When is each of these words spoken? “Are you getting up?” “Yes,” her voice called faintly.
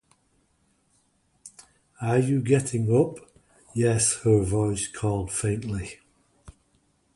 “Are 2.01 2.17
you 2.17 2.41
getting 2.41 2.91
up?” 2.91 3.19
“Yes,” 3.75 4.15
her 4.23 4.41
voice 4.41 4.87
called 4.87 5.31
faintly. 5.31 5.99